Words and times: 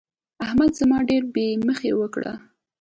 احمد 0.45 0.71
زما 0.79 0.97
ډېره 1.09 1.27
بې 1.33 1.47
مخي 1.67 1.91
وکړه. 1.95 2.33